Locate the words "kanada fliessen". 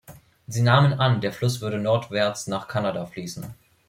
2.67-3.53